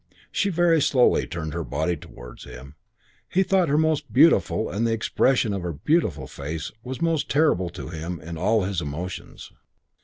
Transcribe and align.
She 0.31 0.49
very 0.49 0.81
slowly 0.81 1.27
turned 1.27 1.53
her 1.53 1.63
body 1.63 1.95
towards 1.95 2.45
him. 2.45 2.73
He 3.29 3.43
thought 3.43 3.69
her 3.69 3.77
most 3.77 4.11
beautiful 4.11 4.67
and 4.67 4.87
the 4.87 4.93
expression 4.93 5.53
of 5.53 5.61
her 5.61 5.73
beautiful 5.73 6.25
face 6.25 6.71
was 6.83 7.03
most 7.03 7.29
terrible 7.29 7.69
to 7.69 7.89
him 7.89 8.19
in 8.19 8.35
all 8.35 8.63
his 8.63 8.81
emotions. 8.81 9.51